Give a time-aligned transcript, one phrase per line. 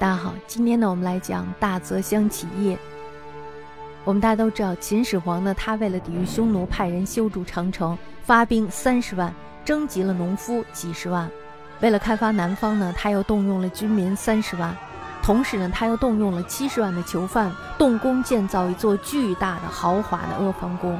[0.00, 2.78] 大家好，今天呢，我们来讲大泽乡起义。
[4.04, 9.34] 我们大家都知道，秦始皇呢，他为了抵御匈奴，派人修筑长城，发兵三十万，
[9.64, 11.28] 征集了农夫几十万。
[11.80, 14.72] 为了开发南方呢，他又动用了军民三十万，
[15.20, 20.96] 同时呢，他又动用了七十万的囚犯，动工建造一座巨大的豪华的阿房宫。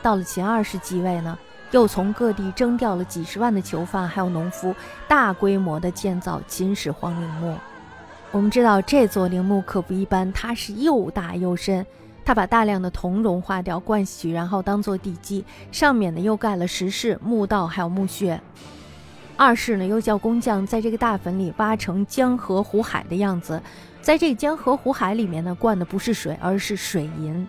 [0.00, 1.36] 到了秦二世继位呢，
[1.72, 4.72] 又从各地征调了几十万的囚犯，还有农夫，
[5.08, 7.56] 大规模的建造秦始皇陵墓。
[8.30, 11.84] 我们知道这座陵墓可不一般，它是又大又深。
[12.26, 15.42] 他把大量的铜融化掉灌进去，然后当做地基，
[15.72, 18.38] 上面呢又盖了石室、墓道还有墓穴。
[19.34, 23.62] 二世呢又叫工匠在这个大坟里挖成江河湖海的样子，
[24.02, 27.48] 在这江河湖海里面呢灌的不是水，而是水银。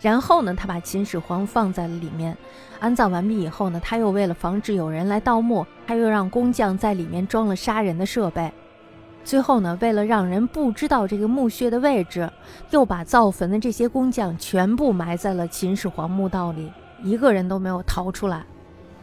[0.00, 2.36] 然后呢他把秦始皇放在了里面，
[2.80, 8.52] 安葬完毕以后呢，他又为了防止有人来盗墓，他又让工匠在里面装了杀人的设备。
[9.24, 12.30] 最后呢，为了让人不知道这个墓穴的位置，
[12.70, 18.44] 又把造坟的这些工匠全部埋在了秦始皇墓道里，一个人都没有逃出来。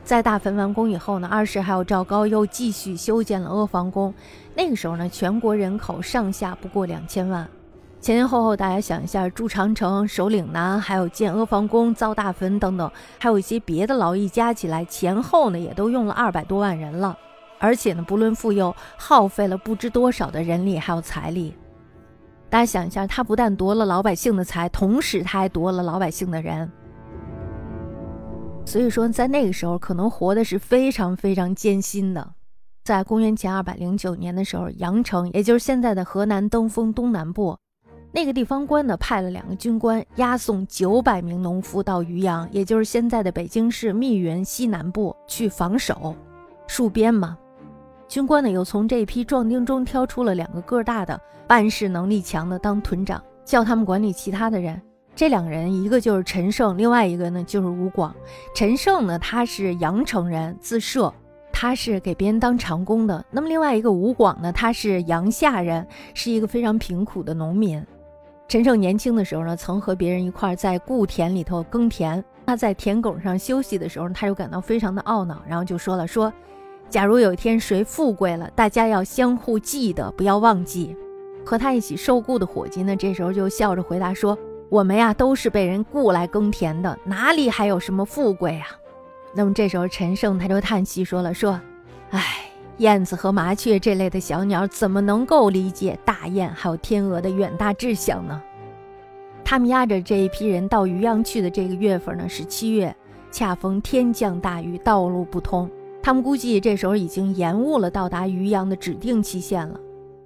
[0.04, 4.14] 在大坟完工以后呢，二世还有赵高又继续修建了阿房宫。
[4.56, 7.48] 那个时候呢，全国人口上下不过两千万，
[8.02, 17.18] 前前后后大家想一下，筑长城、守岭南，还有建阿房宫、造大坟等等，还有一些别的劳役，加起来前后呢，也都用了二百多万人了。
[17.60, 21.54] 而且呢，不论富幼，耗费了不知多少的人力还有财力。
[22.50, 26.72] 大家想一下，他不但夺了老百姓的财，同时他还夺了老百姓的人。
[28.66, 32.34] 所以说，在那个时候，可能活的是非常非常艰辛的。
[32.84, 37.58] 在公元前二百零九年的时候，阳城，也就是现在的河南登封东南部，
[38.12, 46.16] 那个地方官呢，派了两个军官押送九百名农夫到渔阳，也就是现在的北京市密云西南部去防守
[46.68, 47.38] 戍边嘛。
[48.08, 54.80] 军官呢，又从这批壮丁中挑出了两个个大的、办事能力强的当屯长，叫他们管理其他的人。
[55.16, 58.14] 这两个人，一个就是陈胜，另外一个呢就是吴广。
[58.54, 61.12] 陈胜呢，他是阳城人，自设，
[61.52, 63.26] 他是给别人当长工的。
[63.32, 67.84] 那么另外一个吴广呢，他是阳夏人，是一个非常贫苦的农民。
[68.48, 72.24] 陈胜年轻的时候呢，曾和别人一块在故田里头耕田。
[72.46, 76.32] 他在田埂上休息的时候，他就感到非常的懊恼，然后就说了说。
[76.96, 80.96] 假如有一天谁富贵了，大家要相互记得，不要忘记。
[81.46, 84.38] 和他一起受雇的伙计呢，这时候就笑着回答说
[84.72, 88.68] ：“我们呀，都是被人雇来耕田的，哪里还有什么富贵啊？”
[89.36, 91.60] 那么这时候陈胜他就叹息说了：“说，
[92.12, 92.22] 哎，
[92.78, 98.42] 燕子和麻雀这类的小鸟怎么能够理解大雁还有天鹅的远大志向呢？”
[99.44, 102.96] 他们押着这一批人到渔阳去的这个月份呢是七月，
[103.34, 105.70] 恰逢天降大雨，道路不通。
[106.06, 109.80] 他们估计这时候已经延误了到达渔阳的指定期限了。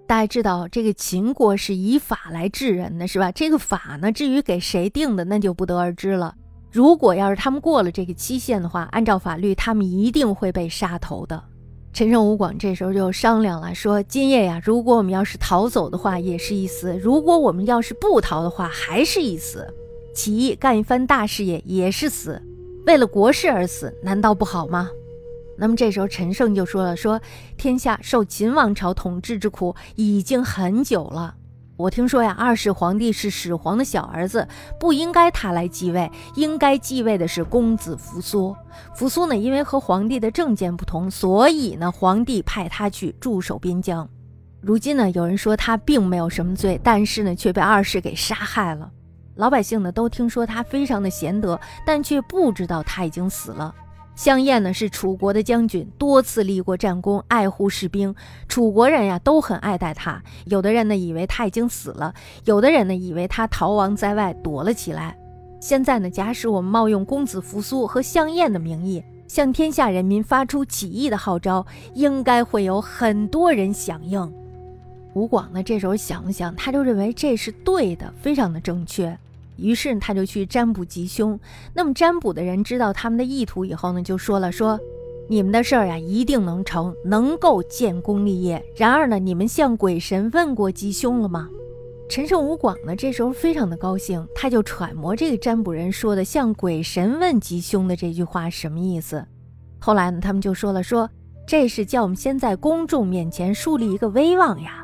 [0.05, 3.31] 大家知道，这个秦国是以法来治人的，是吧？
[3.31, 6.35] 这个法呢，至于给谁定的，那就不得而知了。
[6.69, 11.41] 如果要是他们过了这个期限的话，按照法律，他们一定会被杀头的。
[11.93, 19.65] 陈胜吴广这时候就商量了，说：“今夜呀，如果我们要是逃走的话，也是一死；如果我们要是不逃的话，还是一死。
[20.13, 22.41] 起义干一番大事业也是死，
[22.85, 24.89] 为了国事而死，难道不好吗？”
[25.59, 27.19] 那么这时候，陈胜就说了：“说
[27.57, 31.35] 天下受秦王朝统治之苦已经很久了。
[31.75, 34.47] 我听说呀，二世皇帝是始皇的小儿子，
[34.79, 38.55] 不应该他来继位，应该继位的是公子扶苏。
[38.95, 44.09] 扶苏呢，因为和皇帝的政见不同，所以呢，皇帝派他去驻守边疆。
[44.61, 48.89] 如今呢，有人说他并没有什么罪，但是呢，却被二世给杀害了。
[49.35, 53.73] 老百姓呢，都听说他非常的贤德，但却不知道他已经死了。”
[54.19, 58.13] 项燕呢是楚国的将军，多次立过战功，爱护士兵。
[58.49, 60.21] 楚国人呀都很爱戴他。
[60.43, 62.13] 有的人呢以为他已经死了，
[62.43, 65.17] 有的人呢以为他逃亡在外躲了起来。
[65.61, 74.33] 现在呢，假使我们冒用公子扶苏和项燕的名义，向天下人民发出起义的号召，应该会有很多人响应。
[75.13, 79.17] 吴广呢这时候想了想，他就认为这是对的，非常的正确。
[79.61, 81.39] 于是他就去占卜吉凶。
[81.73, 84.79] 那么占卜的人知道他们的意图以后呢，就说了：“说
[85.29, 88.63] 你们的事儿呀，一定能成，能够建功立业。
[88.75, 91.47] 然而呢，你们向鬼神问过吉凶了吗？”
[92.09, 99.23] 陈胜吴广呢，这时候非常的高兴，他就揣摩这个占卜人说的“向鬼神问吉凶”的这句话什么意思。
[99.77, 101.07] 后来呢，他们就说了：“说
[101.45, 104.83] 这是叫我们先在公众面前树立一个威望呀。”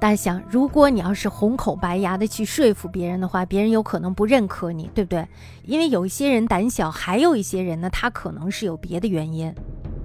[0.00, 5.26] 大家想，如果你要是红口白牙的去说服别人的话，别人有可能不认可你，对不对？
[5.64, 9.52] 因为有一些人胆小，还有一些人呢，他可能是有别的原因。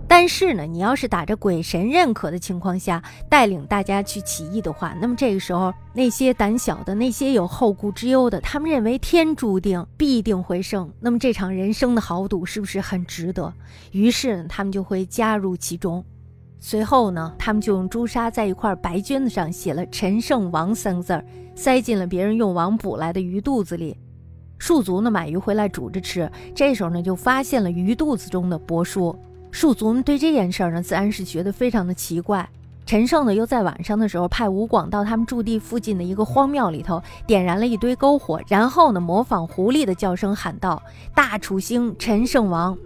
[0.08, 13.54] 但是呢，你要是打着鬼神认可的情况下带领大家去起义的话，那么这个时候那些胆小的、那些有后顾之忧的，他们认为天注定必定会胜，那么这场人生的豪赌是不是很值得？
[13.92, 16.04] 于是呢，他们就会加入其中。
[16.66, 21.26] 随后呢，他们就用朱砂在一块白绢子上写了“陈胜王”三个字儿，
[21.56, 23.98] 塞进了别人用网捕来的鱼肚子里。
[24.58, 29.14] 戍卒呢买鱼回来煮着吃，这时候呢就发现了鱼肚子中的帛书。
[29.52, 32.50] 戍卒们对这件事儿呢自然是觉得非常的奇怪。
[32.86, 40.82] 陈胜呢又在晚上的时候派吴广到他们驻地附近的一个荒庙里头点燃了一堆篝火，然后呢模仿狐狸的叫声喊道
[41.14, 42.78] ：“大楚兴，陈胜王。”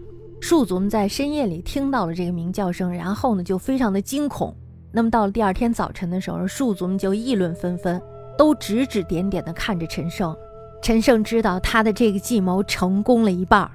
[0.42, 4.56] 戍卒们在深夜里听到了这个鸣叫声，然后呢就非常的惊恐。
[4.92, 8.02] 那么到了第二天早晨的时候，戍卒们就议论纷纷，
[8.38, 10.36] 都指指点点的看着陈胜。
[10.82, 13.72] 陈胜知道他的这个计谋成功了一半儿。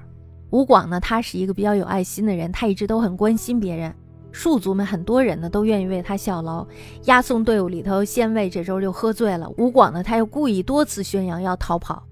[0.51, 3.93] 吴广呢，他是一个比较有爱心的人，他一直都很关心别人。
[4.33, 6.65] 戍卒们很多人呢，都愿意为他效劳。
[7.03, 9.47] 押送队伍里头，县尉这周就喝醉了。
[9.57, 12.03] 吴广呢，他又故意多次宣扬要逃跑，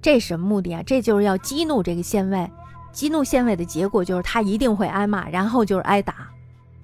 [0.00, 0.82] 这什么目的啊？
[0.84, 2.48] 这就是要激怒这个县尉。
[2.94, 6.30] 激怒县尉的结果就是他一定会挨骂，然后就是挨打。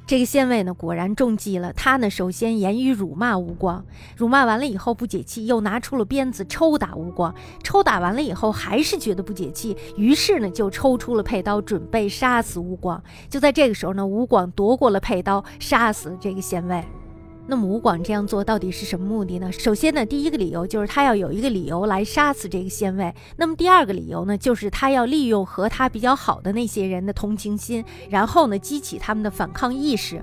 [0.06, 1.72] 这个县尉呢，果然中计了。
[1.72, 3.84] 他呢，首先言语辱骂吴广，
[4.16, 7.32] 辱骂完了以后不解气，又拿出了鞭子抽打吴广。
[7.62, 13.00] 抽打完了以后，还是觉得不解气，于是呢，就抽出了佩刀，准备杀死吴广。
[13.28, 16.84] 就在这个时候呢，吴广夺过了佩刀，杀死这个县尉。
[17.50, 19.50] 那么吴广这样做到底是什么目的呢？
[19.50, 23.12] 首先呢，第一个理由就是他要有一个理由来杀死这个县尉。
[23.36, 30.22] 那么第二个理由呢，就是他要利用和他比较好的那些人的同情心，然后呢，激起他们的反抗意识。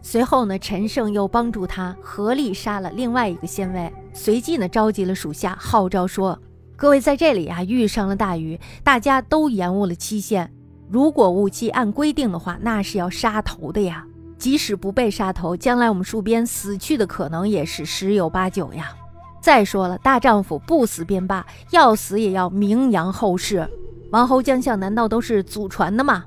[0.00, 3.92] 随后呢，陈胜又帮助他合力杀了另外一个县尉。
[4.12, 6.38] 随即呢，召集了属下，号召说
[6.78, 10.52] ：“各位在这里啊，遇上了大雨，大家都延误了期限。
[10.88, 14.06] 如果误期按规定的话，那是要杀头的呀。”
[14.38, 18.92] 即使不被杀头，将来我们戍边死去的可能也是十有八九呀。
[19.40, 23.68] 再说了，大丈夫不死便罢，要死也要名扬后世。
[24.10, 26.24] 王侯将相难道都是祖传的吗？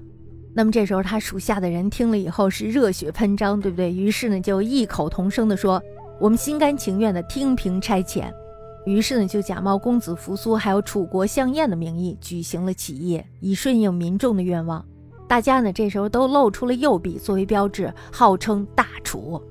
[0.54, 3.94] 那么这时候他属下的人听了以后是热血喷张，对不对？
[3.94, 5.82] 于是呢就异口同声的说
[6.20, 8.32] ：“我们心甘情愿的听凭差遣。”
[8.86, 14.84] 于是呢就假冒公子扶苏还有楚国相燕的名义举行了起义，以顺应民众的愿望。
[15.28, 19.42] 大家呢，这时候都露出了右臂作为标志，号称大楚。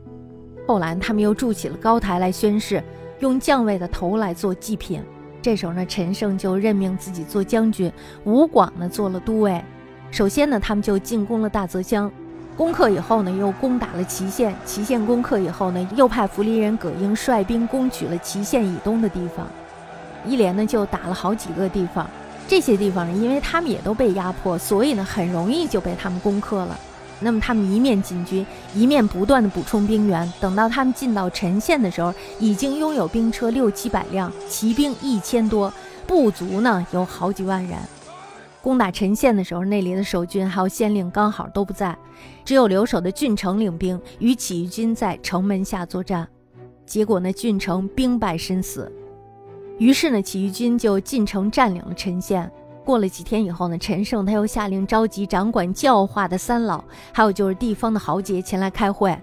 [0.67, 2.83] 后来他们又筑起了高台来宣誓，
[3.21, 5.03] 用将尉的头来做祭品。
[5.43, 7.93] 这时候呢，陈胜就任命自己做将军，
[8.25, 9.63] 吴广呢做了都尉。
[10.11, 12.11] 首先呢，他们就进攻了大泽乡，
[12.57, 14.55] 攻克以后呢，又攻打了祁县。
[14.65, 19.47] 祁县攻克以后呢，又派扶离人葛英率兵攻取了祁县以东的地方，
[20.25, 22.09] 一连呢就打了好几个地方。
[22.49, 26.79] 这些地方呢，因为他们也都被压迫，所以呢，很容易就被他们攻克了。
[27.19, 30.31] 那么他们一面进军，一面不断的补充兵员。
[30.39, 35.73] 等到他们进到陈县的时候，已经拥有兵车六七百辆，骑兵一千多，
[36.07, 37.79] 部族呢有好几万人。
[38.63, 41.97] 攻打陈县的时候，那里的守军还有县令刚好都不在，
[42.45, 46.29] 只有留守的郡城领兵与起义军在城门下作战。
[46.85, 48.93] 结果呢，郡城兵败身死。
[49.79, 52.51] 于是呢，起义军就进城占领了陈县。
[52.85, 56.83] 过了几天以后呢，陈胜他又下令召集掌管教化的三老，
[57.13, 59.17] 还有就是地方的豪杰前来开会。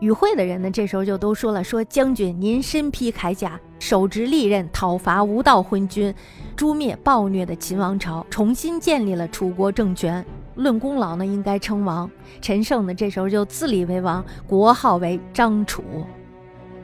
[0.00, 6.14] 与会的人呢，这时候就都说了：“说将军您身披铠甲，手执利刃，讨伐无道昏君，
[6.56, 10.24] 诛灭暴虐的秦王朝，重新建立了楚国政权。
[10.54, 12.10] 论功劳呢，应该称王。”
[12.40, 15.82] 陈胜呢，这时候就自立为王，国号为张楚。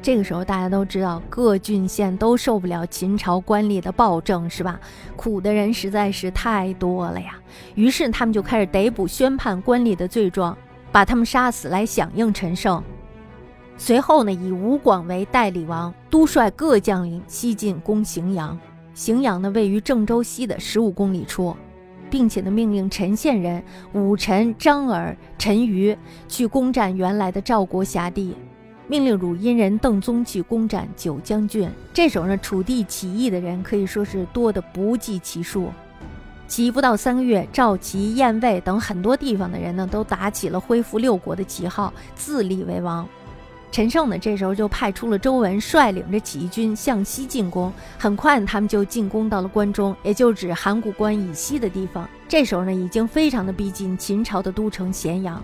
[0.04, 4.78] 这个时候，大家都知道各郡县都受不了秦朝官吏的暴政，是吧？
[5.16, 7.40] 苦的人实在是太多了呀。
[7.74, 10.54] 于是他们就开始逮捕宣判官吏的罪状，
[10.92, 12.82] 把他们杀死来响应陈胜。
[13.78, 18.60] 随后呢，以吴广为代理王，督率各将领西进攻荥阳。
[18.94, 21.56] 荥阳呢，位于郑州西的十五公里处，
[22.10, 25.96] 并且呢，命令陈县人武臣张耳、陈余
[26.28, 28.36] 去攻占原来的赵国辖地。
[28.86, 31.68] 命令汝阴人邓宗去攻占九江郡。
[31.92, 35.70] 这时候呢，楚地起义的人可以说是多得不计其数。
[36.46, 43.08] 起义不到三个月，赵、齐、燕、魏等很多地方的人呢，都打起了恢复六国的旗号，自立为王。
[43.72, 47.72] 陈胜呢，这时候就派出了周文，率领着起义军向西进攻。
[47.98, 52.08] 很快，他们就进攻到了关中，也就指函谷关以西的地方。
[52.28, 55.42] 这时候呢，已经非常的逼近秦朝的都城咸阳。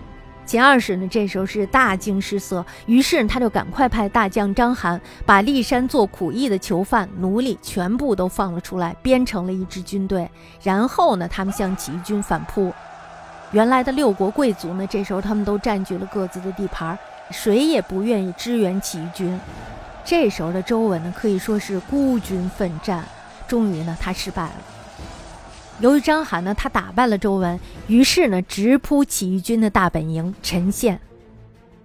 [0.51, 10.29] 秦二世呢，这时候是大惊失色，于是他就赶快派大将章邯把骊山做苦役的囚犯、奴隶全部都放了出来，编成了一支军队。
[10.61, 12.73] 然后呢，他们向起义军反扑。
[13.51, 19.39] 原来的六国贵族呢，这时候他们都占据了各自的地盘，谁也不愿意支援起义军。
[20.03, 23.05] 这时候的周文呢，可以说是孤军奋战，
[23.47, 24.55] 终于呢，他失败了。
[25.81, 30.99] 由于章邯呢，他打败了周文，于是呢，直扑起义军的大本营陈县。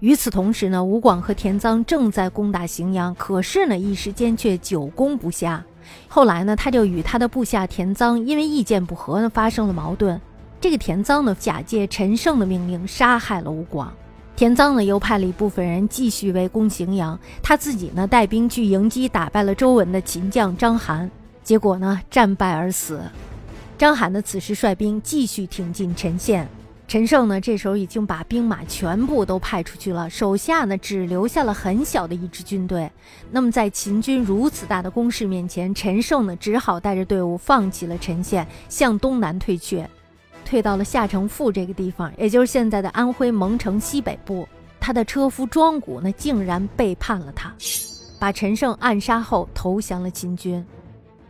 [0.00, 5.64] 与此同时呢，吴广和田臧正在攻打荥阳，可是呢，一时间却久攻不下。
[6.08, 10.20] 后来呢，他就与他的部下田臧因为意见不合呢，发生了矛盾。
[10.60, 13.90] 这个田臧呢，假借陈胜的命令杀害了吴广。
[14.36, 21.08] 田臧呢，又派了一部分人继续围攻荥阳，他自己呢，带兵去迎击打败了周文的秦将章邯，
[21.42, 23.00] 结果呢，战败而死。
[23.78, 26.48] 章邯呢，此时率兵继续挺进陈县。
[26.88, 32.90] 陈胜呢，这时候已经把兵马全部都派出去了，手下呢只留下了很小的一支军队。
[33.30, 39.86] 那么在秦军如此大的攻势面前，陈胜呢只好带着队伍放弃了陈县，向东南退却，
[40.44, 44.48] 退到了夏城父这个地方，也就是现在的安徽蒙城西北部。
[44.80, 47.52] 他的车夫庄贾呢竟然背叛了他，
[48.18, 50.64] 把陈胜暗杀后投降了秦军。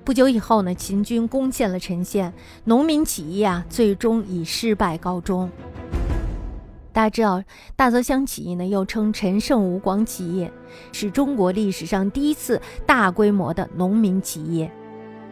[0.06, 2.32] 不久以后呢，秦军攻陷了陈县，
[2.62, 5.50] 农民起义啊，最终以失败告终。
[6.92, 7.42] 大家知道，
[7.74, 10.48] 大泽乡起义呢，又称陈胜吴广起义，
[10.92, 14.70] 是中国历史上第一次大规模的农民起义。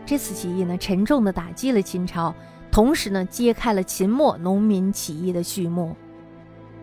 [0.04, 2.34] 这次起义呢，沉重地打击了秦朝，
[2.72, 5.94] 同时呢，揭开了秦末农民起义的序幕。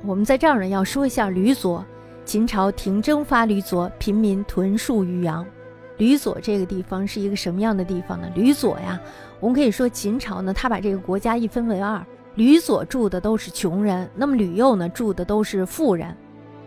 [0.05, 1.83] 我们在这儿呢，要说一下吕佐，
[2.23, 5.45] 秦朝停征发吕佐，平民屯戍渔阳。
[6.01, 8.27] 吕左这个地方是一个什么样的地方呢？
[8.33, 8.99] 吕左呀，
[9.39, 12.03] 我们可以说秦朝呢，他把这个国家一分为二，
[12.33, 16.11] 吕左住的都是穷人，那么吕右呢住的都是富人。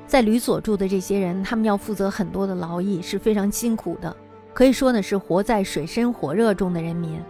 [0.07, 4.17] 在吕左住的这些人，他们要负责很多的劳役，是非常辛苦的，
[4.53, 7.21] 可以说呢是活在水深火热中的人民。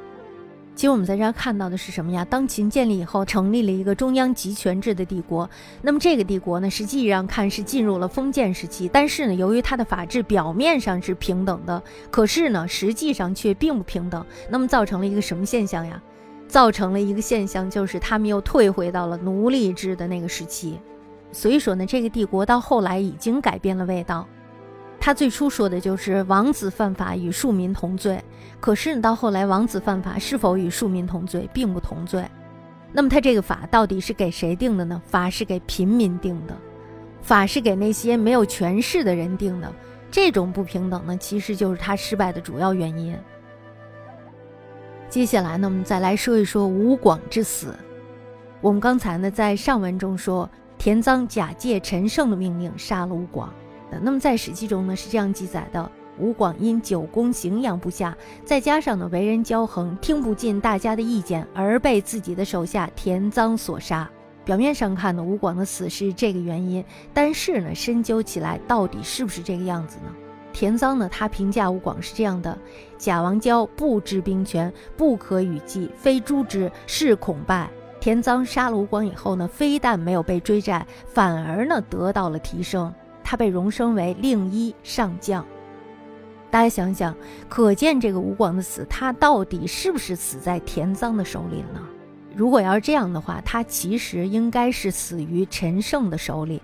[0.74, 2.24] 其实我们在这儿看到的是什么呀？
[2.24, 5.48] 当秦建立以后，成立了一个中央集权制的帝国。
[5.82, 14.26] 那么这个帝国呢，实际上看是进入了封建时期，但是呢，由于它的法制表面上是平等的，可是呢，实际上却并不平等。
[14.50, 16.02] 那么造成了一个什么现象呀？
[16.48, 20.78] 造成了一个现象，就是他们又退回到了奴隶制的那个时期。
[21.30, 24.26] 所以说呢，这个帝国到后来已经改变了味道。
[25.04, 28.24] 他最初说的就是王子犯法与庶民同罪，
[28.58, 32.24] 可是呢，到后来王子犯法是否与庶民同罪，并不同罪。
[32.90, 35.02] 那么他这个法到底是给谁定的呢？
[35.04, 36.56] 法是给平民定的，
[37.20, 39.70] 法是给那些没有权势的人定的。
[40.10, 43.14] 这种不平等呢，其实就是他失败的主要原因。
[45.10, 47.74] 接下来呢，我们再来说一说吴广之死。
[48.62, 53.52] 我们刚才呢在上文中说，田臧假借陈胜的命令杀了吴广。
[54.02, 64.08] 那么在《史记》中呢是这样记载的：吴广因久攻荥阳不下，再加上呢为人骄横，听不进大家的意见，而被自己的手下田臧所杀。
[64.44, 70.12] 表面上看呢，吴广的死是这个原因，但是呢深究起来，到底是不是这个样子呢？
[70.52, 72.56] 田臧呢他评价吴广是这样的：
[72.98, 77.68] 贾王骄不知兵权，不可与计，非诛之，是恐败。
[77.98, 82.92] 田臧杀了吴广以后呢，非但没有被追债，反而呢得到了提升。
[83.24, 85.44] 他被荣升为令一上将，
[86.50, 87.16] 大家想想，
[87.48, 91.80] 可见这个吴广的死，他到底是不是死在田臧的手里呢？
[92.36, 96.60] 如果要是这样的话，他其实应该是死于陈胜的手里。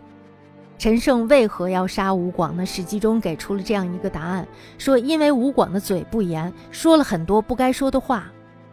[0.79, 2.64] 陈胜为何要杀吴广呢？
[2.64, 4.47] 史记中给出了这样一个答案，
[4.79, 8.31] 说因为吴广的嘴不严，说了很多不该说的话。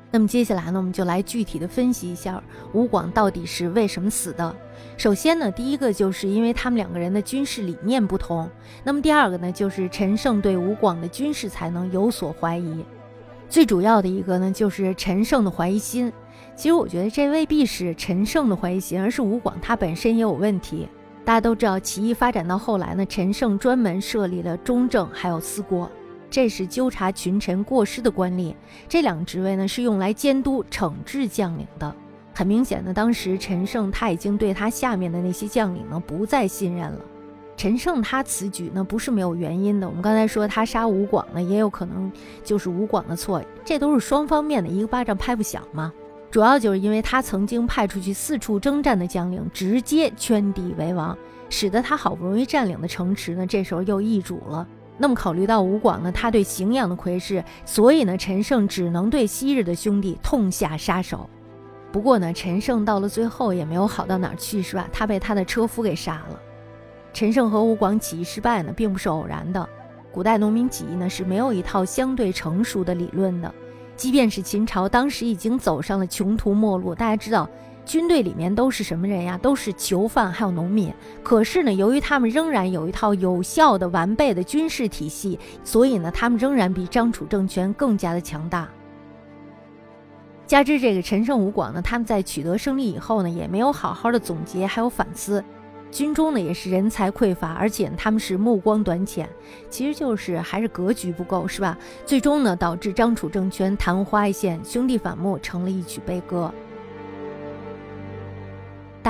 [0.09, 2.41] 那么接下来呢，我们就来具体的分析一下
[2.73, 4.55] 吴广到底是为什么死的。
[4.95, 8.49] 首先呢，第一个就是因为他们两个人的军事理念不同。
[8.83, 12.85] 那么第二个呢，就是陈胜对吴广的军事才能有所怀疑。
[13.49, 16.11] 最主要的一个呢，就是陈胜的怀疑心。
[16.55, 20.87] 其实我觉得这未必是陈胜的怀疑心，而是吴广他本身也有问题。
[21.23, 25.89] 大家都知道，起义发展到后来呢，陈胜专门设立了中正还有司国。
[26.29, 28.53] 这是纠察群臣过失的官吏，
[28.89, 31.95] 这两个职位呢是用来监督惩治将领的。
[32.33, 36.99] 很明显呢，当时陈胜他已经对他下面的那些将领呢不再信任了。
[37.55, 39.87] 陈胜他此举呢不是没有原因的。
[39.87, 42.11] 我们刚才说他杀吴广呢，也有可能
[42.43, 45.91] 就是吴广的错，这都是双方面的一个巴掌拍不响嘛。
[46.29, 51.17] 主要就是因为他曾经派出去四处征战的将领直接圈地为王，
[51.49, 54.67] 使得他好不容易占领的城池呢，这时候又易主了。
[54.97, 61.29] 那么考虑到吴广呢，他对荥阳的窥视，所以呢，陈胜只能对昔日的兄弟痛下杀手。
[61.91, 64.87] 不过呢，陈胜到了最后也没有好到哪儿去，是吧？
[64.91, 66.39] 他被他的车夫给杀了。
[67.13, 69.67] 陈胜和吴广起义失败呢，并不是偶然的。
[70.11, 73.53] 古代农民起义呢是没有一套相对成熟的理论的，
[73.95, 77.47] 即便是秦朝当时已经走上了穷途末路，大家知道，
[77.87, 79.37] 军队里面都是什么人呀？
[79.37, 80.93] 都是囚犯，还有农民。
[81.23, 88.67] 可是呢，由于他们仍然有一套有效的、完备的军事体系，所以呢，他们仍然比张楚政权更加的强大。
[90.45, 95.41] 加之这个陈胜吴广呢，他们在取得胜利以后呢，也没有好好的总结还有反思，
[95.89, 99.29] 军中呢也是人才匮乏，而且他们是目光短浅，
[99.69, 101.77] 其实就是还是格局不够，是吧？
[102.05, 106.53] 最终呢，导致张楚政权昙花一现，兄弟反目成了一曲悲歌。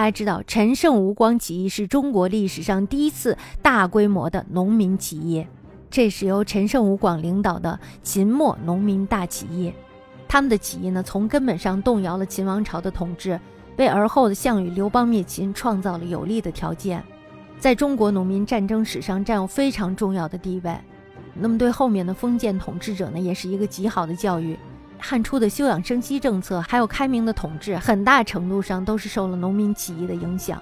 [0.08, 5.46] 大家知道，陈胜吴广起义是中国历史上第一次大规模的农民起义，
[5.90, 9.74] 这是由陈胜吴广领导的秦末农民大起义。
[10.26, 13.38] 他们的起义呢，从根本上动摇了秦王朝的统治，
[13.76, 17.04] 为而后的项羽、刘邦灭秦创造了有利的条件，
[17.60, 20.74] 在中国农民战争史上占有非常重要的地位。
[21.34, 24.58] 那么对后面的封建统治者呢，也是一个极好的教育。
[25.00, 30.62] 汉初的休养生息政策，还有开明的统治，很大程度上都是受了农民起义的影响。